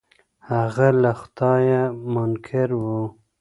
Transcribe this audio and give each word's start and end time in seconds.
هغه 0.51 0.87
له 1.01 1.11
خدايه 1.21 1.81
منکر 2.13 2.69
و. 2.81 2.83